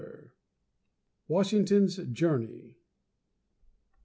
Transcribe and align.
LII. 0.07 0.31
WASHINGTON'S 1.27 1.97
JOURNEY. 2.11 2.75